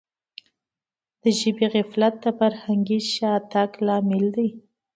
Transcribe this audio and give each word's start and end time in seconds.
د 1.21 1.23
ژبي 1.39 1.65
غفلت 1.73 2.13
د 2.23 2.25
فرهنګي 2.39 2.99
شاتګ 3.13 3.69
لامل 3.85 4.25
دی. 4.35 4.49